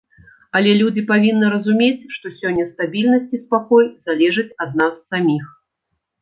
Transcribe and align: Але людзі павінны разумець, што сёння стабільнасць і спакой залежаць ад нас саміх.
Але 0.59 0.69
людзі 0.77 1.01
павінны 1.11 1.51
разумець, 1.55 2.05
што 2.15 2.31
сёння 2.39 2.65
стабільнасць 2.71 3.31
і 3.39 3.41
спакой 3.43 3.85
залежаць 4.09 4.49
ад 4.67 4.71
нас 4.83 4.93
саміх. 5.13 5.45